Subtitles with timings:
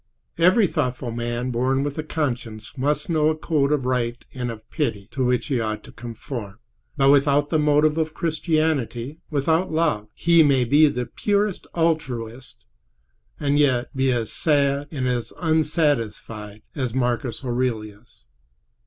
[0.39, 4.67] Every thoughtful man born with a conscience must know a code of right and of
[4.71, 6.57] pity to which he ought to conform;
[6.97, 12.65] but without the motive of Christianity, without love, he may be the purest altruist
[13.39, 18.25] and yet be as sad and as unsatisfied as Marcus Aurelius.